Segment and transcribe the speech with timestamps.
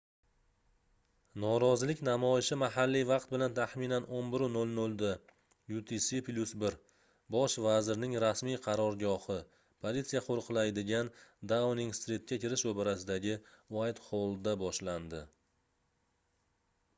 [1.41, 5.11] norozilik namoyishi mahalliy vaqt bilan taxminan 11:00 da
[5.81, 6.71] utc+1
[7.37, 9.37] bosh vazirning rasmiy qarorgohi–
[9.87, 11.13] politsiya qo'riqlaydigan
[11.55, 13.37] dauning-stritga kirish ro'parasidagi
[13.81, 15.25] uaytxollda boshlandi